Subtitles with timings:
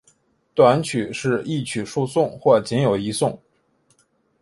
[0.55, 3.39] 短曲是一曲数颂或仅有一颂。